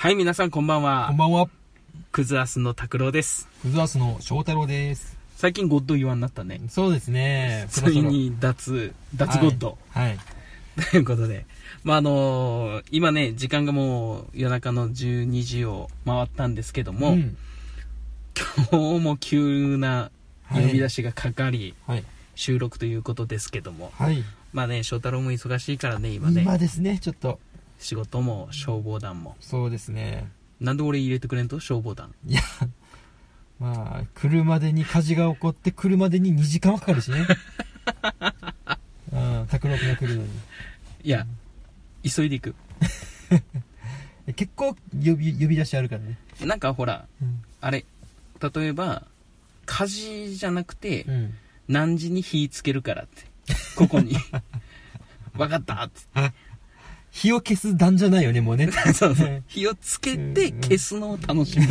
[0.00, 1.08] はい、皆さんこんばんは。
[1.08, 1.46] こんばんは。
[2.10, 3.48] クズアスの拓郎です。
[3.60, 5.18] クズアスの翔太郎です。
[5.36, 6.58] 最近ゴッド言わんなったね。
[6.70, 7.66] そうですね。
[7.68, 9.76] そついに脱、脱ゴッド。
[9.90, 10.18] はい。
[10.90, 11.44] ということで。
[11.84, 17.36] まあ、あのー今ね、時間がもう夜中の12時を回ったんですけども、ん
[18.70, 20.10] 今日も急な
[20.50, 22.04] 呼び出しがかかり、はい。
[22.36, 24.24] 収録ということですけども、はい。
[24.54, 27.38] まあね、翔太郎も忙しいからね、今ね、今ですね、ちょっと。
[27.80, 29.36] 仕事も消防団も。
[29.40, 30.30] そうですね。
[30.60, 31.58] なんで俺入れてくれんと？
[31.58, 32.14] 消防団。
[32.26, 32.40] いや、
[33.58, 37.26] まあ、来るまでに火事が起こって、来るまでに2時間はかかるしね。
[39.12, 40.28] うん、拓郎君が来るのに。
[41.02, 41.26] いや、
[42.04, 42.54] 急いでいく。
[44.36, 46.18] 結構呼び、呼び出しあるからね。
[46.40, 47.42] なんかほら、うん。
[47.60, 47.84] あれ、
[48.54, 49.06] 例えば、
[49.66, 51.34] 火事じゃなくて、うん。
[51.68, 53.24] 何時に火つけるからって。
[53.76, 54.16] ここに。
[55.36, 56.00] わかったって。
[57.10, 58.70] 火を消す段じゃないよね、もうね。
[58.94, 59.42] そうそう。
[59.48, 61.66] 火をつけて消すのを楽しむ。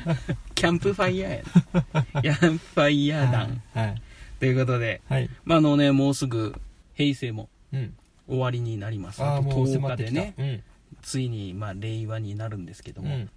[0.54, 1.42] キャンプファイヤーや。
[2.22, 3.62] キャンプファイヤー団。
[3.72, 4.02] はい。
[4.38, 5.30] ということで、はい。
[5.44, 6.54] まあ、あのね、もうすぐ、
[6.94, 7.94] 平成もうん。
[8.28, 9.22] 終わりになります。
[9.22, 10.10] あともう10迫ってきた。
[10.10, 10.62] 日でね、うん。
[11.02, 13.30] ついに、まあ、令和になるんですけども、うん。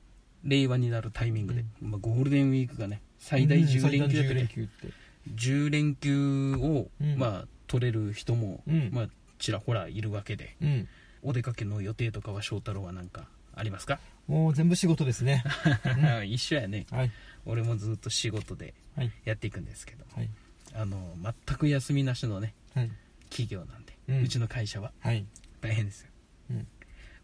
[0.43, 4.93] 令和になるタイミングで、まあ、ゴールデンウィークがね、最大10連休だった10連っけ休って。
[5.35, 10.87] 10連休を、うんまあ、取れる人も、うんまあ、ちらほらいるわけで、うん。
[11.23, 15.43] お出かけの予定とかは翔太郎は何かありますか、もう全部仕事ですね。
[16.27, 17.11] 一緒やねはい。
[17.45, 19.11] 俺もずっと仕事ではい。
[19.25, 20.29] やっていくんですけどはい。
[20.73, 22.91] あの全く休みなしのねはい。
[23.29, 25.25] 企業なんで、ううんちの会社ははい。
[25.61, 26.09] 大変ですよ、
[26.51, 26.67] うん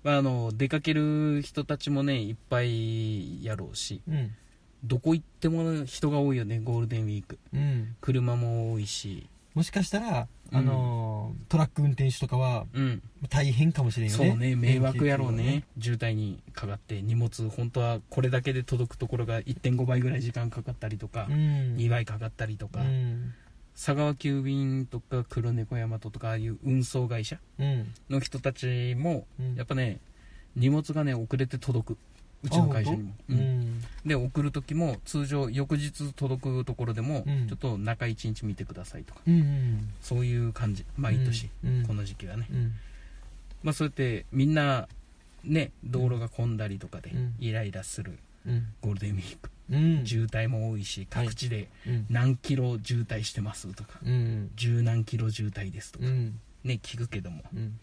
[0.04, 4.36] まあ、あの出かける人たちもねいっぱいやろうしうん。
[4.84, 7.96] どこ行っても人が多いよねゴールデンウィークうん。
[8.02, 14.30] 車も多いしもしかしたら、うんあのートラック運転手とかはうん大変かもしれんよね。
[14.30, 21.40] そうね迷惑やろうね渋滞にかかって荷物本当はこれだけで届くところが1.5倍ぐらい時間かかったりとか、中うん。
[21.78, 23.34] 2倍かかったりとか、うん。
[23.76, 27.94] 佐川急便とか黒猫大和とかああいう運送会社うん。
[28.10, 30.00] の人たちもうんやっぱね
[30.56, 31.98] 荷物がね遅れて届く
[32.44, 33.84] うちの会社にも、ううんん。
[34.06, 39.90] で送る時も通常翌日届くところでも、うんちょっと中1日見てくださいとかうん。
[40.02, 42.74] そういう感じ毎年、うんこの時期はね、うん。
[43.64, 44.88] まあそうやってみんな
[45.44, 48.68] ね道路が混んだりとかでうんイライラするうん。
[48.82, 50.06] ゴールデンウィーク、うん。
[50.06, 52.06] 渋滞も多いし各地でうん。
[52.10, 54.52] 何キロ渋滞してますとかうん。
[54.56, 56.40] 十何キロ渋滞ですとかうん。
[56.66, 57.80] ね聞くけどもうん。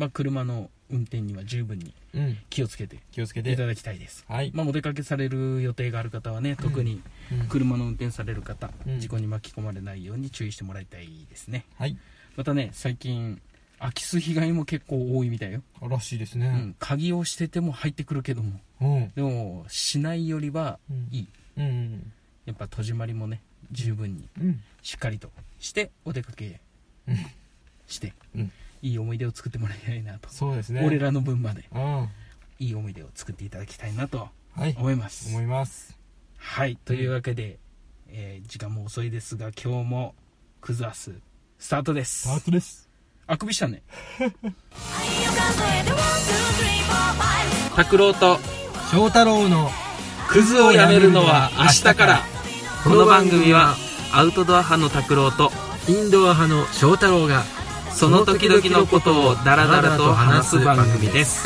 [0.00, 2.38] まあ車の運転には十分にうん。
[2.48, 3.52] 気をつけて気をつけて。
[3.52, 4.50] いただきたいですはい。
[4.54, 11.96] まあお出かけされる予定がある方はね特にうん車の運転される方うん事故に巻き込まれないように注意してもらいたいですねはい。
[12.36, 13.40] またね最近
[13.78, 16.46] 空き巣被害も結構多いみたいよ、らしいですね。
[16.48, 19.12] うん、鍵をしてても入ってくるけどもうん。
[19.14, 21.28] でもしないよりはうんいい
[21.58, 22.12] うん。
[22.46, 24.60] やっぱ戸締まりもね十分にうん。
[24.82, 26.58] しっかりとしてお出かけ
[27.06, 27.16] うん
[27.86, 28.52] して、うん
[28.82, 30.82] いい思い出を作ってもらいたいなと、そうですね。
[30.84, 32.08] 俺らの分までうん。
[32.58, 34.74] いい思い出を作っていただきたいなとはい。
[34.78, 35.96] 思います思います。
[36.36, 37.58] はいというわけで、
[38.08, 40.14] えー時間も遅いですが今日も
[40.60, 41.12] クズアス
[41.58, 42.88] スタートですスタートです。
[43.26, 43.82] あくびしたね
[47.76, 48.38] 拓郎と
[48.90, 49.70] 翔太郎の
[50.28, 52.18] クズをやめるのは明日から
[52.84, 53.74] この番組は
[54.12, 55.50] アウトドア派の拓郎と
[55.88, 57.44] インドア派の翔太郎が
[57.92, 61.44] その時々のことをダラダラと話す番組です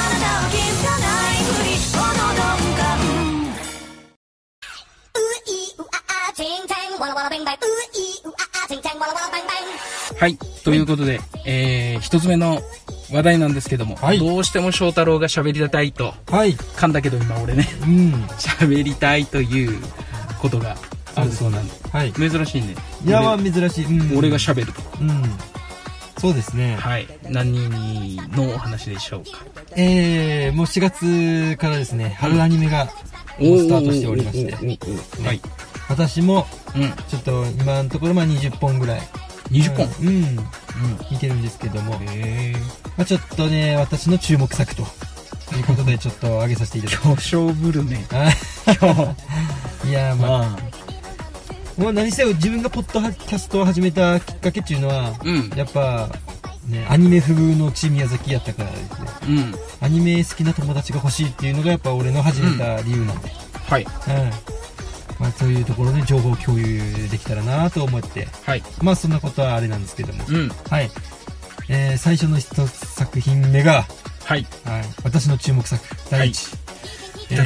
[10.20, 12.60] はいということで、えー、一つ目の
[13.12, 16.54] 話題なんですけども、はいどうしても翔太郎が喋りたいとはい。
[16.54, 18.14] 噛んだけど今俺ねうん。
[18.38, 19.80] 喋りたいという
[20.40, 20.76] ことが
[21.14, 22.12] あるそうなんではい。
[22.12, 23.84] 珍しいねいや、まあ珍しい。
[23.84, 25.53] うん俺が喋るとうん。
[26.18, 26.76] そうですね。
[26.76, 27.06] はい。
[27.30, 29.44] 何のお話でしょうか？
[29.76, 32.86] えー、もう4月からですね、春アニメが
[33.38, 35.40] もうスタートしておりまして、はい。
[35.88, 36.82] 私もうん。
[37.08, 39.00] ちょっと今のところまあ20本ぐらい。
[39.50, 39.88] 20本？
[40.00, 40.08] うん。
[40.08, 40.14] うん。
[40.16, 40.44] うん
[41.10, 42.00] 見てるんですけども、
[42.96, 44.82] まあちょっとね、私の注目作と。
[45.54, 48.64] いうことでちょっと上げさせていただき巨匠ぶるねます。
[48.80, 48.92] 今
[49.84, 50.58] 日いやーまあ、
[51.76, 56.08] まあ何せよ自分がポッドキャストを始めたきっかけっていうのは、うんやっぱ、
[56.68, 59.08] ね、アニメ風のチーム宮崎やったからですね。
[59.28, 63.30] うんアニメ好きな友達が欲しいっていうのがやっぱ俺の始めた理由なんで。
[63.66, 63.90] はいうん。
[65.18, 70.24] まあそういうところで情報共有できたらなと思って、はいまあそんなことはあれなんですけども。
[70.28, 70.90] うんはい。
[71.68, 73.86] えー、最初の一作品目が、
[74.24, 76.50] はいはい、私の注目作、第一、
[77.30, 77.36] え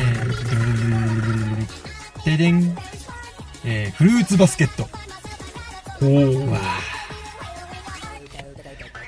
[2.24, 2.76] ー、ででん。
[3.70, 4.88] えー、フルーツバスケット。
[6.00, 6.58] おーわ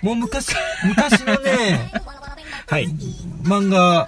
[0.02, 0.54] もう昔、
[0.84, 1.90] 昔のね、
[2.68, 2.88] はい。
[3.42, 4.06] 漫画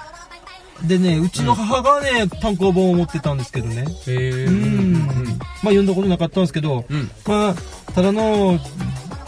[0.83, 3.87] でね、うちの母がね、単行本を持ってたんですけどね。
[4.07, 4.47] えー。
[4.47, 4.93] うん。
[4.99, 7.11] まあ読んだことなかったんですけど、うん。
[7.27, 7.55] まあ、
[7.93, 8.59] ただの、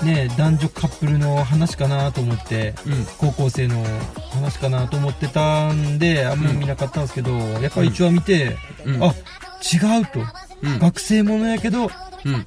[0.03, 3.06] ね、男女カップルの話かなと思って、うん。
[3.17, 3.82] 高校生の
[4.31, 9.03] 話かなと思ってたんで、あんまり見なかったんですけど、やっぱり一話見て、うん。
[9.03, 10.44] あ、違うと。
[10.64, 10.78] うん。
[10.78, 11.84] 学生ものやけど、
[12.25, 12.46] うん。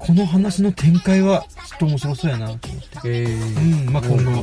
[0.00, 3.08] この話の展開はちょっと面白そうやなと思って。
[3.08, 3.88] えうー。
[3.90, 4.42] ん、まあ今後、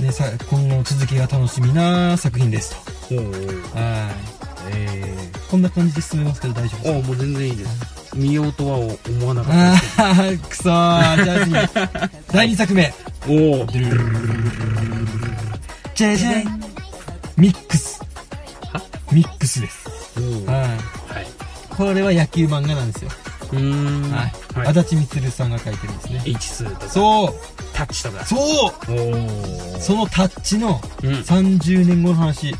[0.00, 2.74] ね、さ今後の続きが楽しみな作品です
[3.10, 3.70] おー。
[3.72, 3.78] と。
[3.78, 4.72] はい。
[4.76, 5.14] え
[5.50, 6.82] こんな感じで進めますけど大丈夫ー。
[6.82, 7.94] ですおー、もう全然いいです。
[8.16, 9.54] 見ようとは思わなかっ
[9.96, 10.14] たあ
[10.48, 11.24] くそー。
[11.24, 11.52] じゃあ次。
[12.32, 12.94] 第2作目。
[13.26, 14.34] おー。
[15.94, 16.60] じゃじゃん。
[17.36, 18.00] ミックス。
[19.12, 19.88] ミックスです。
[20.16, 20.44] おー。
[20.46, 20.68] はい。
[21.76, 21.88] はい。
[21.88, 23.10] これは野球漫画なんですよ。
[23.52, 24.10] うーん。
[24.10, 24.32] はい。
[24.58, 24.68] はい。
[24.68, 26.22] 足立みつるさんが書いてるんですね。
[26.26, 26.88] H 数とか。
[26.88, 27.34] そう
[27.72, 28.24] タッチとか。
[28.24, 28.36] そ
[28.68, 29.80] う。
[29.80, 31.10] そのタッチのうん。
[31.12, 32.50] 30年後の話。
[32.50, 32.56] うん。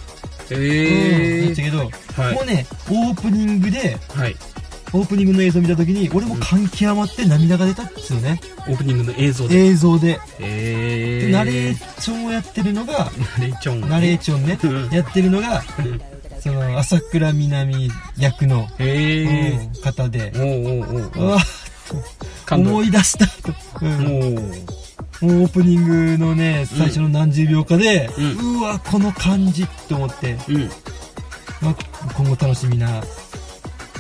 [0.51, 1.47] えー。
[1.47, 1.79] だったけど、
[2.23, 4.37] はいもうね、オープニングで、はい。
[4.93, 8.41] オープニングの映像を見た時に、俺も感極まって涙が出たんですよね。
[8.69, 9.57] オープニングの映像で。
[9.57, 10.21] 映像で。
[10.39, 11.27] えー。
[11.27, 13.89] でナレーションをやってるのが、ナレーション。
[13.89, 15.65] ナレーションねうん、やってるのが、
[16.75, 18.67] の、朝倉みなみ役の、
[19.83, 21.39] 方でー。、おうわ、
[22.45, 22.71] 感動。
[22.71, 23.55] 思い出したと。
[23.83, 24.85] うん
[25.23, 30.69] オープニングのね、最初の何十秒かで、ううわ、この感じと思って、うん。
[31.63, 31.77] まあ、
[32.15, 33.01] 今後楽しみな、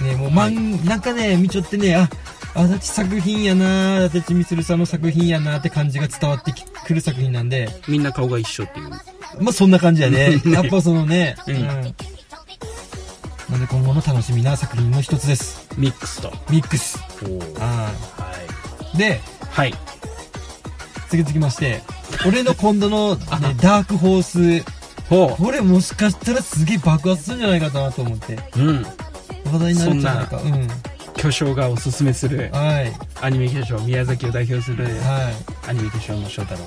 [0.02, 2.10] ね、もう、まん、なんかね、見ちょってね、あ、
[2.54, 8.90] 足立作品やな足立みつるさんの作品やなって感じが伝わってきくる作品なんで、みんな顔が一緒っていう。
[9.40, 10.36] まあそんな感じやね。
[10.44, 11.94] ねやっぱそのね、うんなん
[13.58, 15.68] で今後の楽しみな作品の一つです。
[15.76, 16.32] ミックスと。
[16.50, 16.98] ミックス。
[16.98, 17.92] は
[18.92, 18.96] い。
[18.96, 19.20] ーで、
[19.50, 19.74] はい。
[21.08, 21.82] 次続きまして、
[22.26, 24.64] 俺の今度の、ねあ、ダークホース、
[25.08, 28.60] ほこれもしかしたらすげえ爆発するんじゃないかなと思って、う。
[28.60, 28.82] うん。
[29.52, 30.36] 話題になるんじゃないか。
[30.38, 30.68] うん。
[31.16, 32.92] 巨匠がおすすめする、はい。
[33.20, 35.30] アニメ巨匠、宮崎を代表する、は
[35.68, 36.66] アニメ巨匠の翔太郎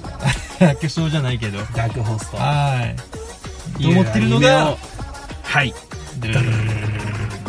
[0.66, 0.78] が、い。
[0.82, 1.58] 巨匠じゃないけど。
[1.76, 2.38] ダークホースと。
[2.38, 2.96] は
[3.80, 3.84] い。
[3.84, 4.76] と思ってるのが
[5.64, 5.74] い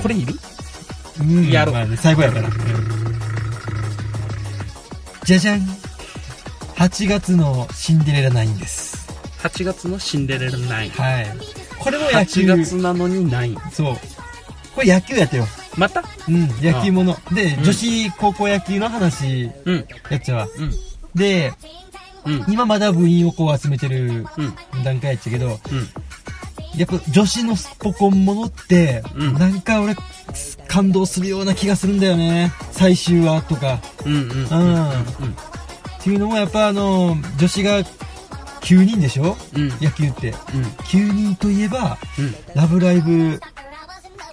[0.00, 0.34] これいる？
[1.20, 2.48] うんやろうまあね最後やから。
[5.24, 5.60] じゃじゃん。
[6.76, 9.08] 8月のシンデレラ9です。
[9.42, 10.90] ?8 月のシンデレラ9。
[10.90, 11.26] はい。
[11.78, 12.42] これも野球。
[12.42, 13.70] 8月なのに9。
[13.70, 13.96] そう。
[14.74, 15.44] これ野球やったよ。
[15.76, 16.02] また？
[16.28, 17.16] うん、野球もの。
[17.32, 19.86] で、うん女子高校野球の話うん。
[20.10, 20.48] やっちゃうわ。
[20.56, 20.70] うん。
[21.14, 21.52] で、
[22.24, 22.44] うん。
[22.48, 24.84] 今まだ部員をこう集めてるうん。
[24.84, 25.58] 段階やっちゃうけど、うん。
[26.78, 29.96] やっぱ女子のスポコンものって、うんなんか俺、
[30.68, 32.52] 感動するような気がするんだよね。
[32.72, 33.80] 最終話とか。
[34.04, 34.12] うん。
[34.12, 34.20] うん。
[34.20, 34.92] うんうん。
[34.92, 34.96] っ
[36.00, 37.80] ていうのもやっぱあの、女子が
[38.60, 39.36] 9人でしょ？
[39.54, 39.68] うん。
[39.80, 40.28] 野球って。
[40.28, 40.62] うん。
[40.62, 42.34] 9人といえば、うん。
[42.54, 43.40] ラブライブ、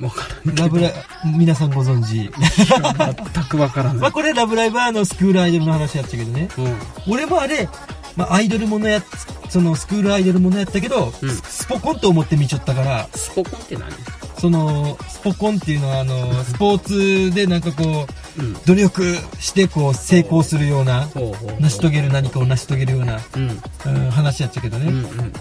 [0.01, 0.55] わからん。
[0.55, 0.93] ラブライ、
[1.37, 2.29] 皆さんご存知。
[2.29, 3.97] 全くわからない。
[4.01, 6.49] まあこれラブライブはあのスクールアイドルの話やったけどね。
[6.57, 6.75] うん。
[7.13, 7.69] 俺もあれ、
[8.15, 9.01] まあアイドルものや、
[9.49, 13.91] そのスクールアイドルものやったけど、うんススポコンと思って見ちゃったから、スポコンって何？
[14.37, 18.05] その、スポコンっていうのはあの、スポーツでなんかこ
[18.37, 18.53] う、うん。
[18.65, 21.61] 努力してこう成功するような、ほうほう。
[21.61, 23.49] 成し遂げる何かを成し遂げるような、うん。
[23.85, 24.87] うん、話やったけどね。
[24.87, 24.97] うん。
[24.97, 25.05] うん。
[25.05, 25.31] うん。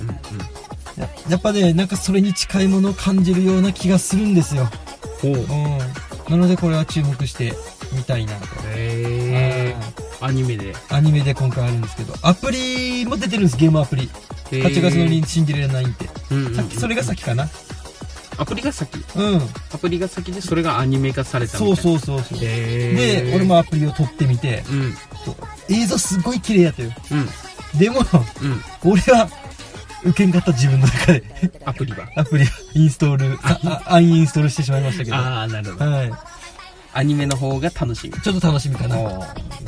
[0.96, 4.68] ややっぱね、なんかそれに近いものを感じるような気がするんですよ。
[5.20, 5.32] ほう。
[5.32, 5.44] うん。
[6.30, 7.52] なのでこれは注目して
[7.92, 8.46] みたいなと。
[8.76, 9.53] へー。
[10.24, 10.74] アニメで。
[10.90, 14.10] アニメで今回あるんですけど、アプリも出てるんです、ゲームアプリ。
[14.52, 16.08] へー8月のにシンデレラ9って。
[16.30, 17.48] うんうんさっき、それが先かな？
[18.36, 19.04] アプリが先？
[19.16, 19.40] うん。
[19.72, 22.40] アプリが先でそれがアニメ化されたそううそうそうそう。
[22.40, 24.94] で、俺もアプリを撮ってみて、うん
[25.70, 26.90] 映像すごい綺麗やったよ。
[27.12, 27.28] うん
[27.78, 29.28] でも、うん俺は、
[30.04, 31.24] 受けんかった自分の中で、
[31.64, 32.08] アプリは？
[32.16, 35.16] アプリをインストール、ああアンインストールしてしまいましたけど。
[35.16, 36.12] はああなるほどい。
[36.94, 38.20] アニメの方が楽しみ。
[38.20, 38.96] ちょっと楽しみかな、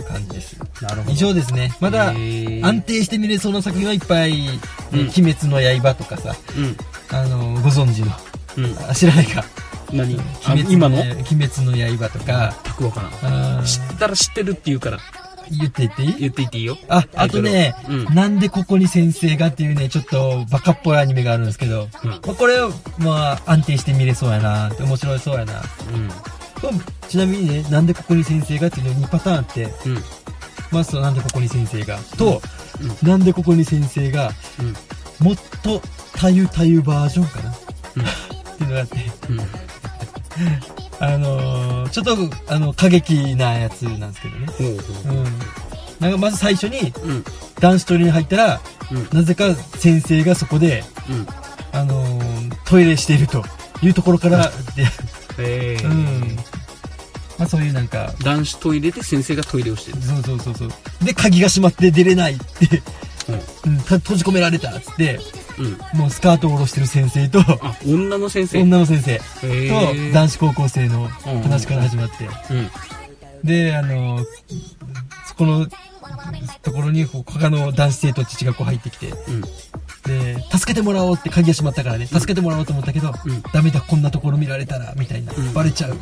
[0.08, 0.56] 感じです。
[0.80, 1.12] なるほど。
[1.12, 1.72] 以上ですね。
[1.80, 4.60] まだ、安定して見れそうな作品はいっぱい、ね
[4.92, 5.00] うん。
[5.00, 6.76] 鬼滅の刃とかさ、うん。
[7.16, 8.12] あの、ご存知の、
[8.56, 8.90] うん。
[8.90, 9.44] あ知らないか。
[9.92, 10.18] 何？
[10.44, 11.00] あ鬼滅今の？
[11.00, 13.64] 鬼滅の刃とか、全くわからんあー。
[13.64, 14.98] 知ってたら知ってるって言うから。
[15.48, 16.14] 言って言っていい？
[16.18, 16.76] 言っていっていいよ。
[16.88, 18.04] あ、あとね、うん。
[18.14, 22.10] なんでここに先生がっていうね、ちょっとバカっぽいアニメがあるんですけど、うん。
[22.10, 25.52] まあ、これは、まあ、安定して見れそうやなって、面白いそうやな。
[25.54, 26.08] うん。
[26.08, 26.14] と
[27.08, 29.70] ちなみにね、なんでここに先生がっていうの2パターンあって、うん
[30.72, 32.40] まず、なんでここに先生が、と、
[33.02, 34.74] うなんでここに先生が、うん
[35.20, 35.80] もっと
[36.14, 37.50] たゆたゆバージョンかな。
[37.50, 37.54] っ
[38.56, 38.96] ていうのがあって、
[39.30, 39.40] うん。
[40.98, 42.16] あのー、ちょっと、
[42.48, 44.46] あの、過激なやつなんですけどね。
[44.46, 45.24] ほううん。
[46.00, 46.92] なんかまず最初に。
[47.60, 48.60] 男子トイレに入ったら、
[48.90, 49.08] うん。
[49.12, 51.26] なぜか先生がそこで、うん。
[51.72, 53.44] あのー、トイレしていると
[53.82, 54.86] いうところから、で、
[55.38, 56.36] えーうん。
[57.38, 60.02] まあそういうなんか、男子トイレで先生がトイレをしてる。
[60.02, 60.68] そうそうそうそう。
[61.04, 62.82] で、鍵が閉まって出れないって、
[63.66, 65.20] うん、た閉じ込められたっつって、
[65.58, 65.98] うん。
[65.98, 68.62] もうスカートを下ろしてる先生と、あ、女の先生。
[68.62, 72.70] 女の先生へとー男子高校生の話から始まって、うん。
[73.46, 74.24] で、あの、
[75.26, 75.66] そこの
[76.62, 79.40] ところに他の男子生徒たちがこう入ってきて、うん。
[80.06, 85.96] で、助けてもらおうって鍵が閉まったからね、助けてもらおうと思ったけど、うんダメだ、こんなところ見られたら、みたいな、うんバレちゃう。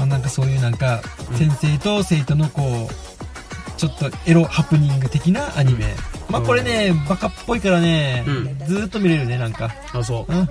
[0.00, 5.94] まあ、なんかそういうなんか、うん先生と生徒のこう、ちょっとエロハプニング的なアニメ。
[6.28, 9.70] まあこれね、バカっぽいからね、うんずーっと見れるね、なんか。
[9.92, 10.32] あ、そう。
[10.32, 10.48] うん。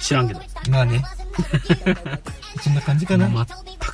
[0.00, 0.40] 知らんけど。
[0.70, 1.02] まあね。
[2.62, 3.28] そんな感じかな。
[3.28, 3.46] 全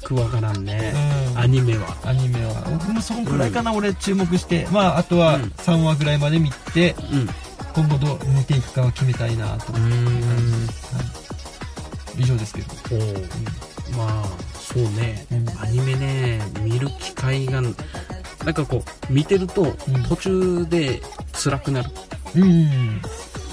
[0.05, 0.93] くわからんね。
[1.35, 1.97] うんアニメは。
[2.05, 2.55] アニメは。
[2.71, 4.69] 僕もそのくらいかな、俺注目して。
[4.71, 7.29] まあ、あとはうん3話ぐらいまで見て、うん。
[7.75, 9.97] 今後どう見ていくかは決めたいなとう思って。
[9.97, 10.05] ん。
[10.07, 10.21] は
[10.69, 11.13] い
[12.19, 12.69] 以上ですけど。
[12.93, 13.29] おう
[13.97, 15.49] まあ、そうねうん。
[15.61, 17.75] アニメね、見る機会が、なん
[18.55, 21.03] かこう、見てるとうん、途中で
[21.33, 21.91] 辛くなる。
[22.37, 23.01] うん。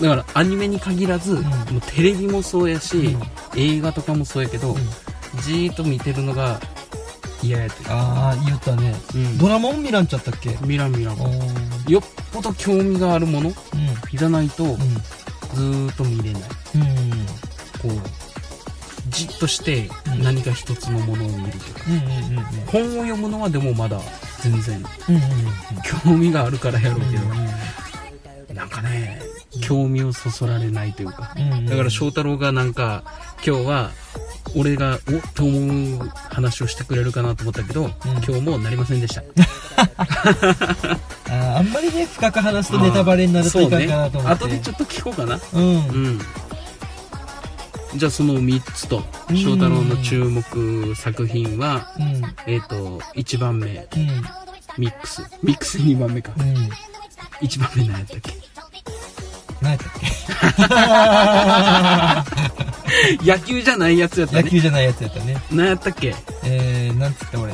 [0.01, 3.21] だから、アニメに限らず、んもうテレビもそうやし、うん
[3.55, 4.77] 映画とかもそうやけど、うん
[5.43, 6.59] じーっと見てるのが
[7.43, 7.75] 嫌やって。
[7.87, 8.95] ああ、言ったね。
[9.13, 10.57] うんドラマも見らんちゃったっけ？
[10.65, 11.27] ミランミランお。
[11.27, 13.55] ーよっぽど興味があるものうん。
[14.17, 14.77] じゃないと、うん。
[14.77, 16.41] ずーっと見れない。
[16.75, 16.81] うん。
[17.81, 18.01] こう、
[19.39, 21.85] としてうん何か一つのものを見るとか。
[21.87, 22.43] うんうんうんうん。
[22.67, 23.99] 本を読むのはでもまだ
[24.41, 25.21] 全然うんうん
[26.05, 27.23] 興味があるからやろうけど、
[28.49, 28.55] うん。
[28.55, 29.21] なんかね、
[29.61, 31.33] 興味をそそられないというか。
[31.37, 31.65] うんうん。
[31.65, 33.03] だから翔太郎がなんか、
[33.45, 33.91] 今日は、
[34.55, 39.21] 俺が、おっと思う話をしてくれるかなと思ったけど、今日もなりませんでした。
[39.77, 44.45] あーあんまりね、深く話すとネタバレになるといかんかなと思って。
[44.45, 45.39] 後でちょっと聞こうかな。
[45.53, 45.63] うん。
[45.63, 45.67] う
[46.09, 46.21] ん。
[47.95, 52.21] じゃあその3つと、うん翔太郎の注目作品は、うん。
[52.51, 54.07] えっ、と、1番目、うん。
[54.77, 55.23] ミックス。
[55.43, 56.31] ミックス2番目か。
[56.37, 56.53] うん。
[57.41, 58.31] 1番目何やったっけ？
[59.61, 59.91] 何やったっ
[63.25, 64.43] 野球じゃないやつやっけたね。
[64.43, 65.37] 野球じゃないやつやったね。
[65.51, 66.15] 何やったっけ？
[66.43, 67.53] えー、なんつった俺？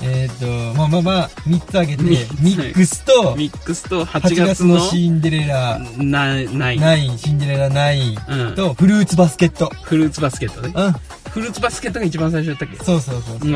[0.00, 6.40] えーっと、まあまあまあ、3つあげて、ミックスと、ミックスと8 8月月ののシンデレラな、な
[6.72, 6.78] い。
[6.78, 8.54] 9、シンデレラ9うん。
[8.54, 9.72] と、フルーツバスケット。
[9.82, 10.72] フルーツバスケットね。
[10.74, 10.92] うん。
[11.32, 12.76] フルーツバスケットが一番最初やったっけ？
[12.84, 13.38] そうそうそう。
[13.42, 13.54] うん。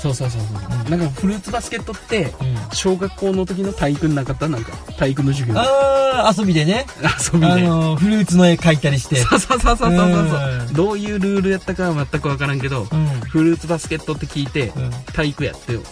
[0.00, 0.72] そうそうそうそう。
[0.72, 2.56] うんなんかフルーツバスケットって、うん。
[2.72, 5.58] 小学校の時の体育なかったなんか、体育の授業。
[5.58, 6.86] あー、遊びでね。
[7.32, 7.52] 遊びで。
[7.52, 9.16] あの、フルーツの絵描いたりして。
[9.16, 13.06] そうそうそうそうそうそううんどういうルールやったかは全くわからんけど、うん。
[13.28, 14.90] フルーツバスケットって聞いて、うん。
[15.12, 15.82] 体育やってよ。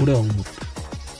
[0.00, 0.42] 俺は思った。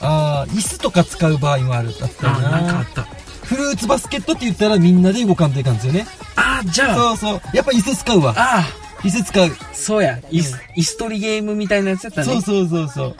[0.00, 1.88] あー、椅子とか使う場合もある。
[1.98, 2.86] だったよあ、なんかあなっ。
[2.94, 3.02] た。
[3.44, 6.06] フルーツバスケットって言ったらみんなで動かんといかんですよね。
[6.36, 7.40] あ、じゃあ、そうそう。
[7.52, 8.34] やっぱ椅子使うわ。
[8.36, 8.64] あ
[9.02, 9.50] 椅子使う。
[9.72, 10.18] そうや。
[10.30, 12.26] イス、イス取りゲームみたいなやつやったね。
[12.26, 13.16] そうそうそうそう。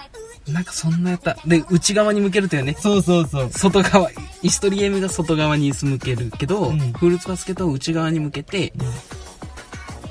[0.53, 1.37] なんかそんなやった。
[1.47, 2.77] で、内側に向けるとよね。
[2.79, 3.51] そうそうそう。
[3.51, 4.11] 外側、
[4.43, 8.73] イス取りゲームが外側に向けるけど、うんフルーツバスケットは内側に向けて、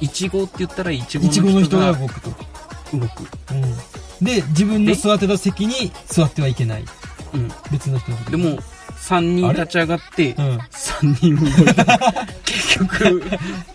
[0.01, 2.29] イチゴって言ったらいちごのの人が人が動くと。
[2.29, 3.24] 動く。
[3.51, 4.25] うん。
[4.25, 6.86] で、自分の座ってた席に座ってはいけない。
[7.34, 7.48] うん。
[7.72, 8.60] 別の人でも、
[9.07, 10.57] 3人立ち上がって、うん。
[10.57, 11.85] 3人動いた。
[12.43, 13.24] 結局、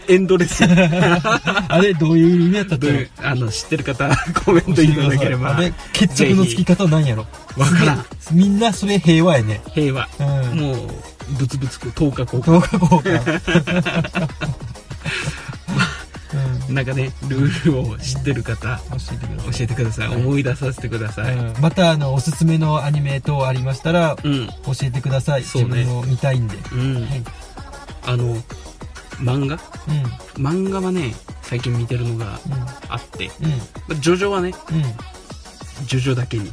[0.09, 0.65] エンドレス。
[0.67, 2.87] あれ、どういう意味やったっけ？
[2.89, 4.09] どういうあの、知ってる方、
[4.45, 5.61] コメントいただければあ。
[5.61, 7.27] れ、決着のつき方なんやろ？
[7.57, 8.05] わからん。
[8.33, 9.61] みんなそれ平和やね。
[9.73, 10.09] 平和。
[10.19, 10.59] うん。
[10.59, 10.77] もう、
[11.39, 13.05] ブツブツこう、10日こ10日後か。
[16.71, 19.53] なんかね、ルールを知ってる方、教えてください。
[19.53, 20.09] 教えてください。
[20.09, 21.35] 思い出させてください。
[21.35, 24.47] うんまた、あの、おすすめのアニメ等ありましたら、うん。
[24.47, 25.43] 教えてください。
[25.43, 26.57] そうね自分も見たいんで。
[26.73, 26.95] うん。
[26.95, 27.25] はい。
[28.07, 28.37] あの、
[29.19, 29.59] 漫画？
[30.37, 30.45] うん。
[30.45, 32.39] 漫画はね、最近見てるのが
[32.89, 33.51] あって、うん。
[33.51, 33.57] ま
[33.91, 34.75] あジョジョはね、う
[35.83, 35.87] ん。
[35.87, 36.51] ジョジョだけに、うん。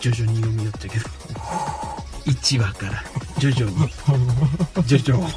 [0.00, 1.04] ジョジョに読み寄ったけど、
[2.26, 3.04] 1話から、
[3.38, 3.76] ジョジョに、
[4.86, 5.28] ジョジョを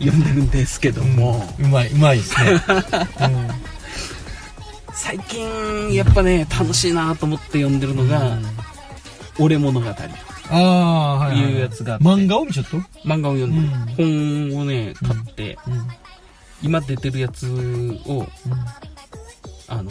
[0.00, 2.62] 読んでるんですけども、うまい、うまいですね。
[4.92, 8.46] 最近、やっぱね、楽しいなと思って読んでるのが、うん
[9.38, 9.86] 俺物語。
[9.88, 9.94] あ
[10.50, 11.52] あ、はいはいはい。
[11.52, 12.76] いうやつがあって漫画を見ちゃった
[13.08, 14.06] 漫画を読んでる。
[14.06, 14.08] う
[14.48, 15.56] ん本をね、買って。
[16.62, 17.46] 今出てるやつ
[18.06, 18.26] を、
[19.68, 19.90] あの、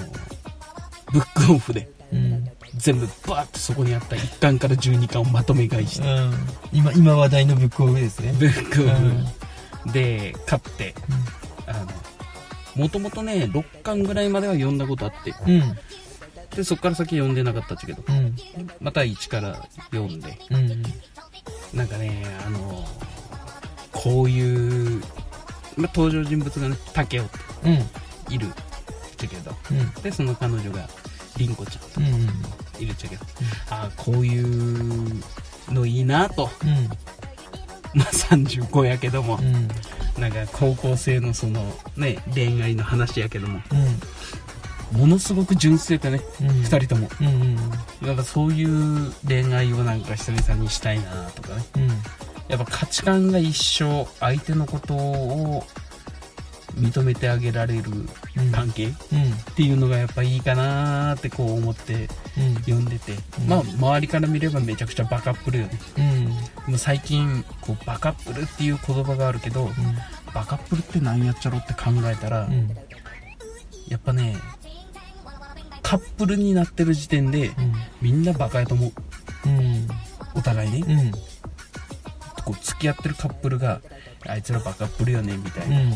[1.12, 2.48] ブックオフで、うん。
[2.76, 6.34] 全部バーってそこにあった1巻から12巻をまとめ買いして、うん。
[6.72, 8.34] 今、今話題のブックオフですね。
[8.38, 9.39] ブックオうんフ
[9.88, 10.94] で買って
[11.68, 11.88] あの
[12.76, 15.52] もともとね6巻ぐらいまでは読んだことあってうん。
[15.62, 15.78] うん。
[16.56, 18.36] でそっから先読んでなかったっちゃけどうん。
[18.80, 20.84] また一から読んでうん。
[21.74, 22.86] なんかねあの
[23.92, 25.02] こういう、
[25.78, 27.70] まあ、登場人物がね竹雄ってう
[28.32, 28.34] ん。
[28.34, 28.50] いるっ
[29.18, 30.02] ちゃけどうん。
[30.02, 30.88] でその彼女が
[31.38, 32.82] 凛子ちゃんうん。
[32.82, 33.26] いるっちゃけど、
[33.72, 35.22] ああこういう
[35.70, 36.50] のいいなと
[37.94, 39.56] まあ35やけどもうん。
[39.56, 39.68] うん。
[40.22, 45.00] なんか高校生のそのね恋愛の話やけどもうん。
[45.00, 46.48] ものすごく純粋だね、うん。
[46.48, 47.28] 2人ともうん。
[47.28, 47.56] うん。
[48.02, 51.88] なんかそういう恋愛をなんか久々にしたいなとかねうん。
[52.48, 55.64] やっぱ価値観が一緒相手のことを
[56.80, 57.84] 認めてあげられる
[58.38, 58.52] うん。
[58.52, 59.54] 関係っうん。
[59.56, 62.08] ていうのがやっぱいいかなってこう思って
[62.38, 62.56] うん。
[62.56, 66.26] 読んでて、うんまあ周りから見ればめちゃくちゃバカップルよねうん。
[66.72, 69.70] もう最近こうバカップルっていう言葉があるけど
[70.34, 72.70] バカップルって何やっちゃろって考えたら、うん。
[73.88, 74.36] やっぱね
[75.82, 77.52] カップルになってる時点で
[78.02, 78.92] みんなバカやと思う
[79.48, 79.88] うん。
[80.36, 81.12] お互いね、うん。
[82.44, 83.82] こう付き合ってるカップルが
[84.28, 85.92] あいつらバカップルよねみたいなうん。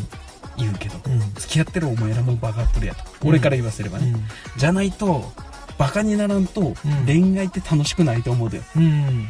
[0.58, 1.20] 言うけど、うん。
[1.34, 4.24] 付き合ってるお前らもバカップルやと、うん俺から言わせればね、うん。
[4.58, 5.32] じゃないと
[5.78, 6.74] バカにならんとん
[7.06, 9.28] 恋愛って楽しくないと思うだようん。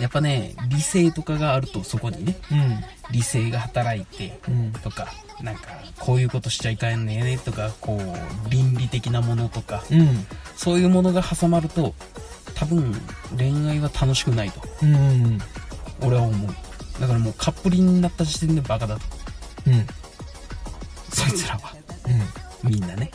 [0.00, 2.84] やっぱね理性とかがあるとそこにねうん。
[3.10, 4.72] 理性が働いてうん。
[4.72, 5.08] とか
[5.42, 5.62] なんか
[5.98, 10.26] こういうことしちゃいかんねとかこう倫理的なものとかうん。
[10.56, 11.94] そういうものが挟まると
[12.54, 12.94] 多分
[13.36, 15.38] 恋愛は楽しくないとうん。
[16.02, 16.50] 俺は思う
[17.00, 19.02] だからもうカップリになった時点でバカだと
[19.66, 19.86] うん。
[21.14, 21.60] そいつらは
[22.62, 23.10] みんなね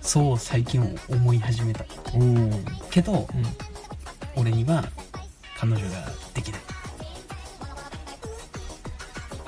[0.00, 1.84] そう最近思い始めた。
[2.90, 3.26] けどうん。
[4.36, 4.84] 俺には
[5.58, 5.88] 彼女が
[6.34, 6.60] できない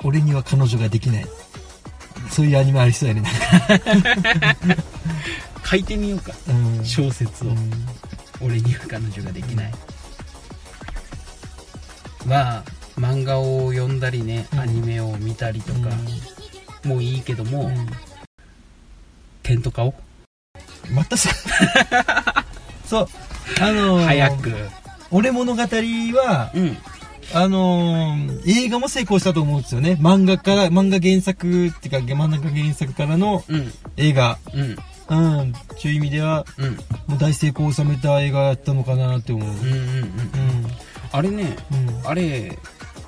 [0.03, 1.25] 俺には彼女ができない。
[2.29, 3.23] そういうアニメありそうやね。
[5.65, 6.85] 書いてみようかうん。
[6.85, 7.71] 小説を、うん。
[8.41, 9.71] 俺には彼女ができない、
[12.25, 12.63] まあ
[12.99, 15.89] 漫画を読んだりね、うんアニメを見たりとか、
[16.85, 17.87] もういいけども、うん。
[19.43, 19.93] テント買おう
[20.93, 21.29] またさ、
[22.85, 23.07] そう、
[23.61, 24.53] あのー早く
[25.11, 26.77] 俺物語は、うん
[27.33, 29.97] あのー映画も成功したと思うんですよね。
[30.01, 34.37] 漫画から、漫画原作っていうか、漫画原作からのうん映画。
[34.53, 34.77] うん
[35.09, 35.53] うん。
[35.81, 36.75] という意味では、うん
[37.07, 39.49] もう大成功を収めた映画やったのかなって思う。
[39.49, 40.67] うんうんうんうん。
[41.11, 42.07] あれねうん。
[42.07, 42.57] あれ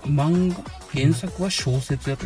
[0.06, 0.64] 漫画？
[0.94, 2.26] 原作は小説やと、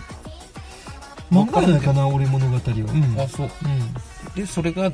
[1.34, 2.62] 漫画じゃないかな、俺物語は。
[2.66, 3.22] うん。
[3.22, 3.94] あそううん。
[4.36, 4.92] でそれが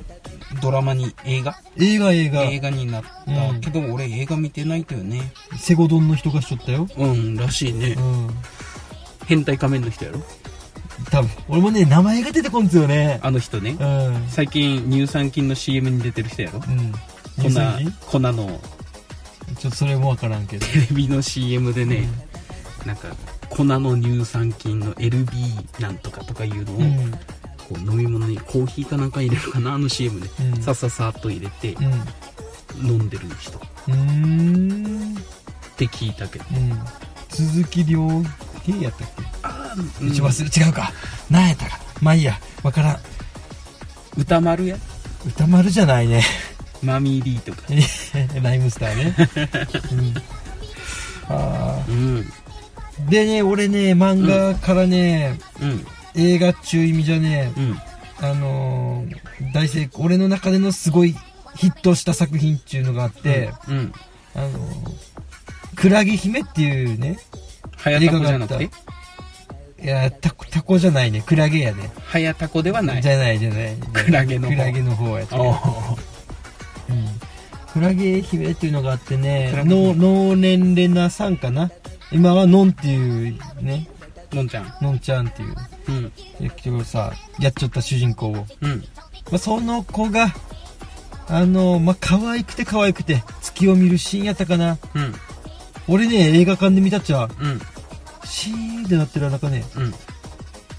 [0.62, 1.56] ドラマに映画？
[1.78, 2.44] 映画映画。
[2.44, 6.88] 映画になった、うんけど俺映画見てないとよねセゴドンの人がしとったよ。
[6.98, 8.30] うんらしいねうん。
[9.26, 10.22] 変態仮面の人やろ？
[11.12, 13.20] 多分、俺もね、名前が出てこんですよね。
[13.24, 14.28] あの人ねうん。
[14.28, 16.60] 最近乳酸菌の CM に出てる人やろ？
[16.68, 16.92] うん。
[16.92, 17.50] 粉
[18.12, 18.60] 粉の
[19.58, 20.66] ちょっとそれもわからんけど。
[20.66, 22.10] テレビの CM でね、
[22.86, 23.08] なんか
[23.50, 27.12] 粉の乳酸菌の LB なんとかとかいうのを、うん。
[27.12, 31.82] こう飲み物にコーヒーかなんか入れるかなあの CM で、うんさっさっさっと入れてう
[32.84, 32.88] ん。
[32.88, 33.62] 飲んでる人っ。
[35.78, 36.80] て聞いたけど、うん。
[37.30, 38.08] 鈴木亮
[38.64, 39.08] 平やったっ
[39.44, 40.92] あけ一番する、違うか。
[41.30, 41.80] 何やったか。
[42.02, 42.40] まあいいや。
[42.64, 43.00] わからん。
[44.18, 44.78] 歌丸や？
[45.26, 46.24] 歌丸じゃないね。
[46.82, 47.62] マミーリーとか
[48.42, 49.16] ライムスターね。
[49.92, 50.14] うん。
[51.30, 52.32] あうんー
[53.08, 55.86] でね、俺ね、漫画からね、うん。
[56.16, 57.80] 映画っちゅう意味じゃね、うん。
[58.22, 61.16] あのー大成功、俺の中でのすごい
[61.56, 63.94] ヒットした作品っていうのがあって、うん。
[64.36, 64.92] あのー
[65.76, 67.18] クラゲ姫っていうね、
[67.86, 68.32] 映画が
[69.82, 71.90] いや、タコ、タコじゃないね、クラゲやね。
[72.06, 73.02] 早タコではない。
[73.02, 73.76] じゃないじゃない。
[73.94, 74.54] クラゲの方。
[74.56, 75.40] クラゲの方やった。
[75.40, 75.56] おうん。
[77.72, 81.72] クラゲ姫っていうのがあってねクラ、ゲの脳年レナさんかな
[82.12, 83.88] 今はノンっていうね、
[84.32, 85.56] のんちゃんノンちゃんっていう、
[85.90, 88.34] うん結局さ、やっちゃった主人公を。
[88.34, 88.84] まうん
[89.34, 90.34] あ、その子が、
[91.28, 94.78] あの、まあ、可愛くて可愛くて、月を見るシーンやったかな。
[94.96, 95.14] うん
[95.92, 97.62] 俺ね、映画館で見たっちゃ、うん
[98.24, 99.94] シーンってなってる中ね、うん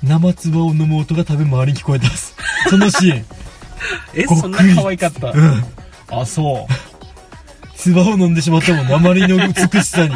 [0.03, 2.35] 生唾を飲む音が多分周りに聞こえたっす。
[2.71, 3.25] そのシーン。
[4.15, 5.31] えそんな可愛かった？
[5.33, 5.65] うん。
[6.11, 6.73] あそう
[7.77, 10.15] 唾を飲んでしまったもん、あまりの美しさに。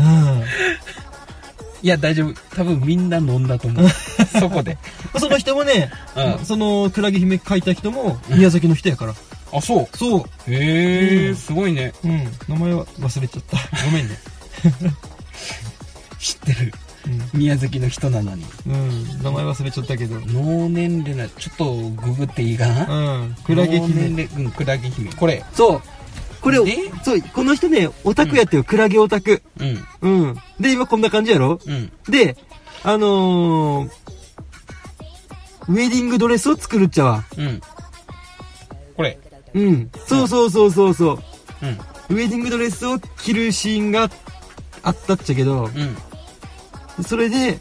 [0.00, 0.44] うん。
[1.82, 2.34] いや大丈夫。
[2.54, 3.88] 多分みんな飲んだと思う。
[4.38, 4.76] そこで。
[5.18, 6.44] その人もね、うん。
[6.44, 9.14] そのクラゲ姫書いた人も宮崎の人やから。
[9.52, 9.96] あそう。
[9.96, 10.20] そう。
[10.46, 11.36] へえ、うん。
[11.36, 11.92] すごいね。
[12.04, 12.24] うん。
[12.48, 13.56] 名前は忘れちゃった。
[13.84, 14.18] ごめんね。
[16.20, 16.74] 知ってる。
[17.34, 18.44] う宮崎の人なのに。
[18.66, 19.22] うん。
[19.22, 20.20] 名前忘れちゃったけど。
[20.26, 23.20] 脳年齢なちょっとググっていいかな？
[23.22, 23.36] うん。
[23.42, 25.10] クラゲ脳年姫齢うんクラゲ姫。
[25.12, 25.42] これ。
[25.54, 25.82] そう
[26.40, 26.76] これで？
[27.04, 28.64] そうこの人ねオタクやってよ。
[28.64, 29.42] クラゲオタク。
[29.58, 29.86] うん。
[30.00, 30.36] うん。
[30.58, 31.60] で今こんな感じやろ？
[31.64, 31.92] うん。
[32.08, 32.36] で
[32.82, 33.90] あのー
[35.68, 37.24] ウェディングドレスを作るっちゃわ。
[37.36, 37.60] うん。
[38.96, 39.18] これ。
[39.54, 39.90] うん。
[40.06, 41.18] そうそうそうそうそう。
[41.62, 42.16] うん。
[42.16, 44.10] ウェディングドレスを着るシーンが
[44.82, 45.70] あったっちゃけど
[46.98, 47.04] うん。
[47.04, 47.58] それで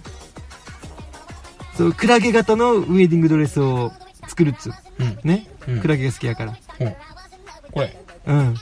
[1.75, 3.91] そうクラゲ型のウェディングドレスを
[4.27, 4.73] 作るっつう。
[4.99, 5.19] うん。
[5.23, 5.79] ね、うん。
[5.81, 6.53] クラゲが好きやから。
[6.79, 6.97] ほう。
[7.73, 7.95] これ。
[8.25, 8.55] うん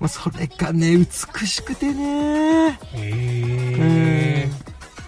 [0.00, 2.70] まあ、それがね美しくてね。
[2.70, 4.48] へえ